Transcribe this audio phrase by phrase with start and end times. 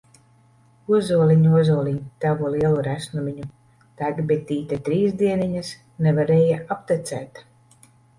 [0.99, 3.45] Ozoliņ, ozoliņ, Tavu lielu resnumiņu!
[4.01, 5.69] Tek bitīte trīs dieniņas,
[6.07, 7.43] Nevarēja aptecēt!